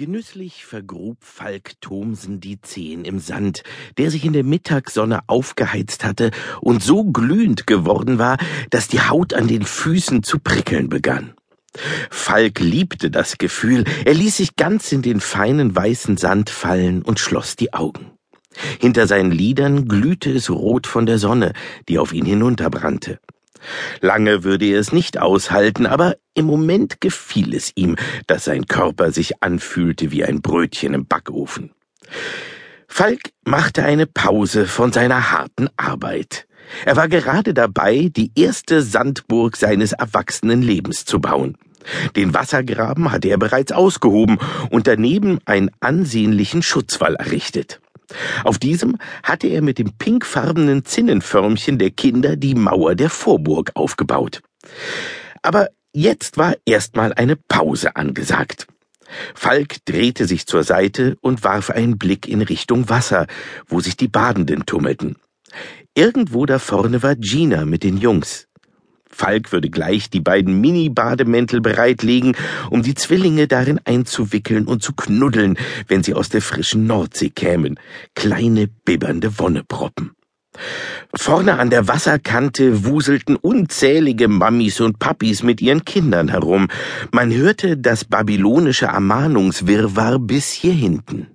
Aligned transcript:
Genüsslich 0.00 0.64
vergrub 0.64 1.18
Falk 1.20 1.78
Thomsen 1.82 2.40
die 2.40 2.58
Zehen 2.62 3.04
im 3.04 3.18
Sand, 3.18 3.64
der 3.98 4.10
sich 4.10 4.24
in 4.24 4.32
der 4.32 4.44
Mittagssonne 4.44 5.20
aufgeheizt 5.26 6.04
hatte 6.04 6.30
und 6.62 6.82
so 6.82 7.04
glühend 7.04 7.66
geworden 7.66 8.18
war, 8.18 8.38
dass 8.70 8.88
die 8.88 9.02
Haut 9.02 9.34
an 9.34 9.46
den 9.46 9.62
Füßen 9.62 10.22
zu 10.22 10.38
prickeln 10.38 10.88
begann. 10.88 11.34
Falk 12.08 12.60
liebte 12.60 13.10
das 13.10 13.36
Gefühl, 13.36 13.84
er 14.06 14.14
ließ 14.14 14.38
sich 14.38 14.56
ganz 14.56 14.90
in 14.90 15.02
den 15.02 15.20
feinen 15.20 15.76
weißen 15.76 16.16
Sand 16.16 16.48
fallen 16.48 17.02
und 17.02 17.20
schloss 17.20 17.56
die 17.56 17.74
Augen. 17.74 18.10
Hinter 18.80 19.06
seinen 19.06 19.32
Lidern 19.32 19.86
glühte 19.86 20.32
es 20.32 20.48
rot 20.48 20.86
von 20.86 21.04
der 21.04 21.18
Sonne, 21.18 21.52
die 21.90 21.98
auf 21.98 22.14
ihn 22.14 22.24
hinunterbrannte. 22.24 23.20
Lange 24.00 24.44
würde 24.44 24.66
er 24.66 24.80
es 24.80 24.92
nicht 24.92 25.18
aushalten, 25.18 25.86
aber 25.86 26.16
im 26.34 26.46
Moment 26.46 27.00
gefiel 27.00 27.54
es 27.54 27.72
ihm, 27.74 27.96
dass 28.26 28.44
sein 28.44 28.66
Körper 28.66 29.12
sich 29.12 29.42
anfühlte 29.42 30.10
wie 30.10 30.24
ein 30.24 30.40
Brötchen 30.40 30.94
im 30.94 31.06
Backofen. 31.06 31.72
Falk 32.88 33.30
machte 33.44 33.84
eine 33.84 34.06
Pause 34.06 34.66
von 34.66 34.92
seiner 34.92 35.30
harten 35.30 35.68
Arbeit. 35.76 36.46
Er 36.84 36.96
war 36.96 37.08
gerade 37.08 37.54
dabei, 37.54 38.10
die 38.14 38.32
erste 38.34 38.82
Sandburg 38.82 39.56
seines 39.56 39.92
erwachsenen 39.92 40.62
Lebens 40.62 41.04
zu 41.04 41.20
bauen. 41.20 41.56
Den 42.16 42.34
Wassergraben 42.34 43.10
hatte 43.10 43.28
er 43.28 43.38
bereits 43.38 43.72
ausgehoben 43.72 44.38
und 44.70 44.86
daneben 44.86 45.38
einen 45.46 45.70
ansehnlichen 45.80 46.62
Schutzwall 46.62 47.14
errichtet. 47.14 47.80
Auf 48.44 48.58
diesem 48.58 48.96
hatte 49.22 49.46
er 49.46 49.62
mit 49.62 49.78
dem 49.78 49.92
pinkfarbenen 49.96 50.84
Zinnenförmchen 50.84 51.78
der 51.78 51.90
Kinder 51.90 52.36
die 52.36 52.54
Mauer 52.54 52.94
der 52.94 53.10
Vorburg 53.10 53.72
aufgebaut. 53.74 54.42
Aber 55.42 55.68
jetzt 55.92 56.36
war 56.36 56.54
erstmal 56.64 57.12
eine 57.12 57.36
Pause 57.36 57.96
angesagt. 57.96 58.66
Falk 59.34 59.84
drehte 59.86 60.26
sich 60.26 60.46
zur 60.46 60.62
Seite 60.62 61.16
und 61.20 61.42
warf 61.42 61.70
einen 61.70 61.98
Blick 61.98 62.28
in 62.28 62.42
Richtung 62.42 62.88
Wasser, 62.88 63.26
wo 63.66 63.80
sich 63.80 63.96
die 63.96 64.08
Badenden 64.08 64.66
tummelten. 64.66 65.16
Irgendwo 65.94 66.46
da 66.46 66.58
vorne 66.58 67.02
war 67.02 67.16
Gina 67.16 67.64
mit 67.64 67.82
den 67.82 67.96
Jungs. 67.96 68.46
Falk 69.10 69.52
würde 69.52 69.70
gleich 69.70 70.08
die 70.08 70.20
beiden 70.20 70.60
Mini-Bademäntel 70.60 71.60
bereitlegen, 71.60 72.36
um 72.70 72.82
die 72.82 72.94
Zwillinge 72.94 73.48
darin 73.48 73.80
einzuwickeln 73.84 74.66
und 74.66 74.82
zu 74.82 74.92
knuddeln, 74.94 75.58
wenn 75.88 76.02
sie 76.02 76.14
aus 76.14 76.28
der 76.28 76.42
frischen 76.42 76.86
Nordsee 76.86 77.30
kämen. 77.30 77.78
Kleine, 78.14 78.68
bibbernde 78.84 79.38
Wonneproppen. 79.38 80.12
Vorne 81.14 81.58
an 81.58 81.70
der 81.70 81.88
Wasserkante 81.88 82.84
wuselten 82.84 83.36
unzählige 83.36 84.28
Mammis 84.28 84.80
und 84.80 84.98
Papis 84.98 85.42
mit 85.42 85.60
ihren 85.60 85.84
Kindern 85.84 86.28
herum. 86.28 86.68
Man 87.12 87.32
hörte 87.32 87.76
das 87.76 88.04
babylonische 88.04 88.86
Ermahnungswirrwarr 88.86 90.18
bis 90.18 90.50
hier 90.50 90.72
hinten. 90.72 91.28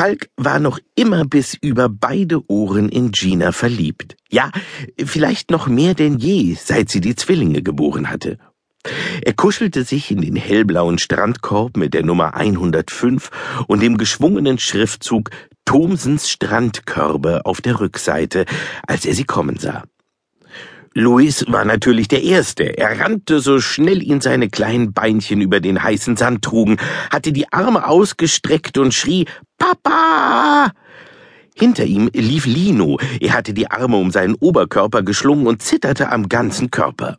Falk 0.00 0.30
war 0.38 0.60
noch 0.60 0.78
immer 0.94 1.26
bis 1.26 1.52
über 1.60 1.90
beide 1.90 2.50
Ohren 2.50 2.88
in 2.88 3.10
Gina 3.12 3.52
verliebt. 3.52 4.16
Ja, 4.30 4.50
vielleicht 4.96 5.50
noch 5.50 5.66
mehr 5.66 5.92
denn 5.92 6.16
je, 6.16 6.54
seit 6.54 6.88
sie 6.88 7.02
die 7.02 7.16
Zwillinge 7.16 7.60
geboren 7.60 8.08
hatte. 8.08 8.38
Er 9.20 9.34
kuschelte 9.34 9.84
sich 9.84 10.10
in 10.10 10.22
den 10.22 10.36
hellblauen 10.36 10.96
Strandkorb 10.96 11.76
mit 11.76 11.92
der 11.92 12.02
Nummer 12.02 12.32
105 12.32 13.28
und 13.66 13.82
dem 13.82 13.98
geschwungenen 13.98 14.58
Schriftzug 14.58 15.28
Thomsens 15.66 16.30
Strandkörbe 16.30 17.44
auf 17.44 17.60
der 17.60 17.78
Rückseite, 17.78 18.46
als 18.86 19.04
er 19.04 19.14
sie 19.14 19.24
kommen 19.24 19.58
sah. 19.58 19.84
Louis 20.92 21.44
war 21.46 21.64
natürlich 21.64 22.08
der 22.08 22.24
Erste. 22.24 22.76
Er 22.76 22.98
rannte 22.98 23.38
so 23.38 23.60
schnell 23.60 24.02
ihn 24.02 24.20
seine 24.20 24.48
kleinen 24.48 24.92
Beinchen 24.92 25.40
über 25.40 25.60
den 25.60 25.80
heißen 25.80 26.16
Sand 26.16 26.42
trugen, 26.42 26.78
hatte 27.12 27.32
die 27.32 27.52
Arme 27.52 27.86
ausgestreckt 27.86 28.76
und 28.76 28.92
schrie 28.92 29.26
Papa! 29.56 30.72
Hinter 31.54 31.84
ihm 31.84 32.10
lief 32.12 32.44
Lino. 32.44 32.98
Er 33.20 33.34
hatte 33.34 33.54
die 33.54 33.70
Arme 33.70 33.98
um 33.98 34.10
seinen 34.10 34.34
Oberkörper 34.34 35.02
geschlungen 35.02 35.46
und 35.46 35.62
zitterte 35.62 36.10
am 36.10 36.28
ganzen 36.28 36.72
Körper. 36.72 37.18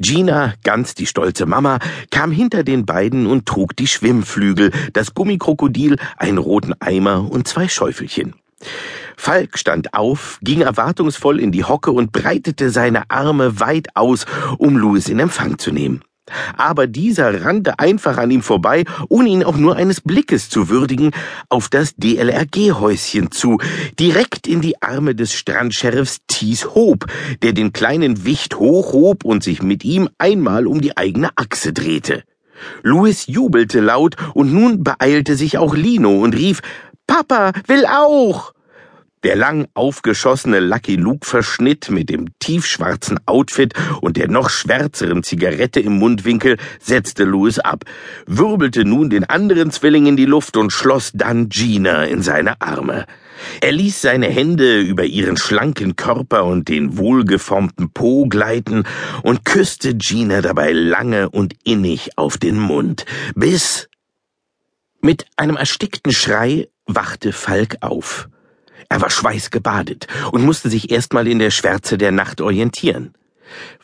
Gina, 0.00 0.54
ganz 0.64 0.94
die 0.94 1.06
stolze 1.06 1.46
Mama, 1.46 1.78
kam 2.10 2.32
hinter 2.32 2.64
den 2.64 2.86
beiden 2.86 3.26
und 3.26 3.46
trug 3.46 3.76
die 3.76 3.86
Schwimmflügel, 3.86 4.72
das 4.92 5.14
Gummikrokodil, 5.14 5.96
einen 6.16 6.38
roten 6.38 6.74
Eimer 6.80 7.30
und 7.30 7.46
zwei 7.46 7.68
Schäufelchen. 7.68 8.34
Falk 9.20 9.58
stand 9.58 9.92
auf, 9.92 10.38
ging 10.40 10.62
erwartungsvoll 10.62 11.40
in 11.40 11.52
die 11.52 11.64
Hocke 11.64 11.92
und 11.92 12.10
breitete 12.10 12.70
seine 12.70 13.10
Arme 13.10 13.60
weit 13.60 13.88
aus, 13.94 14.24
um 14.56 14.78
Louis 14.78 15.10
in 15.10 15.18
Empfang 15.18 15.58
zu 15.58 15.72
nehmen. 15.72 16.00
Aber 16.56 16.86
dieser 16.86 17.44
rannte 17.44 17.78
einfach 17.78 18.16
an 18.16 18.30
ihm 18.30 18.40
vorbei, 18.40 18.84
ohne 19.10 19.28
ihn 19.28 19.44
auch 19.44 19.58
nur 19.58 19.76
eines 19.76 20.00
Blickes 20.00 20.48
zu 20.48 20.70
würdigen, 20.70 21.10
auf 21.50 21.68
das 21.68 21.96
DLRG-Häuschen 21.96 23.30
zu, 23.30 23.58
direkt 23.98 24.46
in 24.46 24.62
die 24.62 24.80
Arme 24.80 25.14
des 25.14 25.34
Strandsheriffs 25.34 26.20
Thies 26.26 26.74
Hob, 26.74 27.04
der 27.42 27.52
den 27.52 27.74
kleinen 27.74 28.24
Wicht 28.24 28.56
hochhob 28.56 29.26
und 29.26 29.44
sich 29.44 29.62
mit 29.62 29.84
ihm 29.84 30.08
einmal 30.16 30.66
um 30.66 30.80
die 30.80 30.96
eigene 30.96 31.28
Achse 31.36 31.74
drehte. 31.74 32.24
Louis 32.82 33.26
jubelte 33.26 33.80
laut 33.80 34.16
und 34.32 34.50
nun 34.50 34.82
beeilte 34.82 35.36
sich 35.36 35.58
auch 35.58 35.74
Lino 35.74 36.22
und 36.22 36.34
rief, 36.34 36.62
Papa 37.06 37.52
will 37.66 37.84
auch! 37.84 38.54
Der 39.22 39.36
lang 39.36 39.68
aufgeschossene 39.74 40.60
Lucky 40.60 40.96
Luke 40.96 41.26
Verschnitt 41.26 41.90
mit 41.90 42.08
dem 42.08 42.28
tiefschwarzen 42.38 43.20
Outfit 43.26 43.74
und 44.00 44.16
der 44.16 44.28
noch 44.28 44.48
schwärzeren 44.48 45.22
Zigarette 45.22 45.78
im 45.80 45.98
Mundwinkel 45.98 46.56
setzte 46.80 47.24
Louis 47.24 47.58
ab, 47.58 47.84
wirbelte 48.26 48.86
nun 48.86 49.10
den 49.10 49.24
anderen 49.24 49.72
Zwilling 49.72 50.06
in 50.06 50.16
die 50.16 50.24
Luft 50.24 50.56
und 50.56 50.72
schloss 50.72 51.10
dann 51.12 51.50
Gina 51.50 52.04
in 52.04 52.22
seine 52.22 52.62
Arme. 52.62 53.04
Er 53.60 53.72
ließ 53.72 54.00
seine 54.00 54.28
Hände 54.28 54.80
über 54.80 55.04
ihren 55.04 55.36
schlanken 55.36 55.96
Körper 55.96 56.46
und 56.46 56.68
den 56.68 56.96
wohlgeformten 56.96 57.92
Po 57.92 58.26
gleiten 58.26 58.84
und 59.22 59.44
küsste 59.44 59.94
Gina 59.94 60.40
dabei 60.40 60.72
lange 60.72 61.28
und 61.28 61.54
innig 61.62 62.16
auf 62.16 62.38
den 62.38 62.58
Mund, 62.58 63.04
bis 63.34 63.90
mit 65.02 65.26
einem 65.36 65.56
erstickten 65.56 66.12
Schrei 66.12 66.68
wachte 66.86 67.32
Falk 67.32 67.76
auf. 67.82 68.30
Er 68.90 69.00
war 69.00 69.08
schweißgebadet 69.08 70.08
und 70.32 70.44
musste 70.44 70.68
sich 70.68 70.90
erstmal 70.90 71.28
in 71.28 71.38
der 71.38 71.52
Schwärze 71.52 71.96
der 71.96 72.10
Nacht 72.10 72.40
orientieren. 72.40 73.14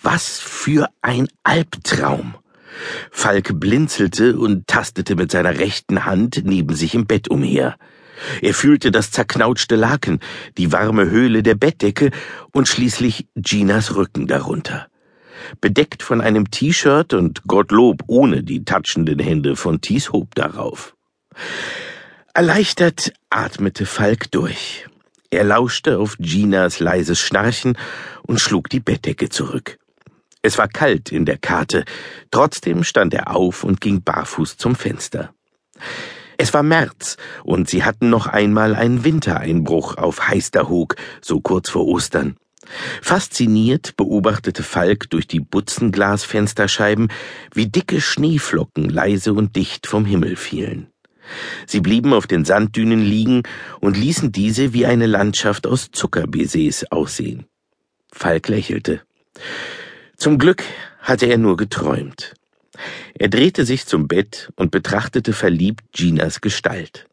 Was 0.00 0.38
für 0.38 0.88
ein 1.02 1.28
Albtraum! 1.42 2.36
Falk 3.10 3.58
blinzelte 3.60 4.38
und 4.38 4.68
tastete 4.68 5.16
mit 5.16 5.32
seiner 5.32 5.58
rechten 5.58 6.04
Hand 6.04 6.42
neben 6.44 6.74
sich 6.74 6.94
im 6.94 7.06
Bett 7.06 7.28
umher. 7.28 7.76
Er 8.40 8.54
fühlte 8.54 8.92
das 8.92 9.10
zerknautschte 9.10 9.74
Laken, 9.74 10.20
die 10.56 10.70
warme 10.70 11.10
Höhle 11.10 11.42
der 11.42 11.56
Bettdecke 11.56 12.12
und 12.52 12.68
schließlich 12.68 13.26
Ginas 13.34 13.96
Rücken 13.96 14.28
darunter. 14.28 14.86
Bedeckt 15.60 16.04
von 16.04 16.20
einem 16.20 16.48
T-Shirt 16.52 17.12
und 17.12 17.42
Gottlob 17.48 18.04
ohne 18.06 18.44
die 18.44 18.64
touchenden 18.64 19.18
Hände 19.18 19.56
von 19.56 19.80
Thies 19.80 20.12
Hob 20.12 20.36
darauf. 20.36 20.94
Erleichtert 22.32 23.12
atmete 23.30 23.84
Falk 23.84 24.30
durch. 24.30 24.86
Er 25.32 25.44
lauschte 25.44 25.98
auf 25.98 26.16
Ginas 26.18 26.78
leises 26.78 27.18
Schnarchen 27.18 27.78
und 28.26 28.38
schlug 28.38 28.68
die 28.68 28.80
Bettdecke 28.80 29.30
zurück. 29.30 29.78
Es 30.42 30.58
war 30.58 30.68
kalt 30.68 31.10
in 31.10 31.24
der 31.24 31.38
Karte, 31.38 31.86
trotzdem 32.30 32.84
stand 32.84 33.14
er 33.14 33.34
auf 33.34 33.64
und 33.64 33.80
ging 33.80 34.02
barfuß 34.02 34.58
zum 34.58 34.74
Fenster. 34.74 35.32
Es 36.36 36.52
war 36.52 36.62
März, 36.62 37.16
und 37.44 37.70
sie 37.70 37.82
hatten 37.82 38.10
noch 38.10 38.26
einmal 38.26 38.74
einen 38.74 39.04
Wintereinbruch 39.04 39.96
auf 39.96 40.28
Heisterhoog, 40.28 40.96
so 41.22 41.40
kurz 41.40 41.70
vor 41.70 41.86
Ostern. 41.86 42.36
Fasziniert 43.00 43.96
beobachtete 43.96 44.62
Falk 44.62 45.08
durch 45.08 45.26
die 45.26 45.40
Butzenglasfensterscheiben, 45.40 47.08
wie 47.54 47.68
dicke 47.68 48.02
Schneeflocken 48.02 48.90
leise 48.90 49.32
und 49.32 49.56
dicht 49.56 49.86
vom 49.86 50.04
Himmel 50.04 50.36
fielen. 50.36 50.91
Sie 51.66 51.80
blieben 51.80 52.12
auf 52.12 52.26
den 52.26 52.44
Sanddünen 52.44 53.00
liegen 53.00 53.42
und 53.80 53.96
ließen 53.96 54.32
diese 54.32 54.72
wie 54.72 54.86
eine 54.86 55.06
Landschaft 55.06 55.66
aus 55.66 55.90
Zuckerbaisers 55.92 56.90
aussehen. 56.90 57.46
Falk 58.12 58.48
lächelte. 58.48 59.02
Zum 60.16 60.38
Glück 60.38 60.62
hatte 61.00 61.26
er 61.26 61.38
nur 61.38 61.56
geträumt. 61.56 62.34
Er 63.14 63.28
drehte 63.28 63.64
sich 63.64 63.86
zum 63.86 64.08
Bett 64.08 64.52
und 64.56 64.70
betrachtete 64.70 65.32
verliebt 65.32 65.84
Ginas 65.92 66.40
Gestalt, 66.40 67.06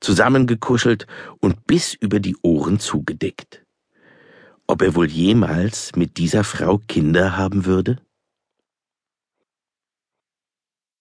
zusammengekuschelt 0.00 1.06
und 1.40 1.66
bis 1.66 1.94
über 1.94 2.20
die 2.20 2.36
Ohren 2.42 2.78
zugedeckt. 2.78 3.62
Ob 4.66 4.82
er 4.82 4.94
wohl 4.94 5.08
jemals 5.08 5.92
mit 5.96 6.18
dieser 6.18 6.44
Frau 6.44 6.78
Kinder 6.88 7.36
haben 7.36 7.64
würde? 7.64 7.98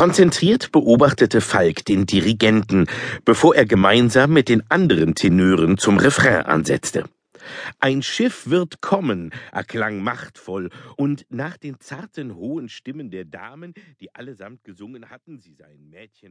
Konzentriert 0.00 0.72
beobachtete 0.72 1.42
Falk 1.42 1.84
den 1.84 2.06
Dirigenten, 2.06 2.86
bevor 3.26 3.54
er 3.54 3.66
gemeinsam 3.66 4.32
mit 4.32 4.48
den 4.48 4.62
anderen 4.70 5.14
Tenören 5.14 5.76
zum 5.76 5.98
Refrain 5.98 6.46
ansetzte. 6.46 7.04
Ein 7.80 8.02
Schiff 8.02 8.48
wird 8.48 8.80
kommen, 8.80 9.30
erklang 9.52 10.02
machtvoll, 10.02 10.70
und 10.96 11.26
nach 11.28 11.58
den 11.58 11.80
zarten 11.80 12.34
hohen 12.34 12.70
Stimmen 12.70 13.10
der 13.10 13.26
Damen, 13.26 13.74
die 14.00 14.14
allesamt 14.14 14.64
gesungen 14.64 15.10
hatten, 15.10 15.38
sie 15.38 15.52
seien 15.52 15.90
Mädchen 15.90 16.10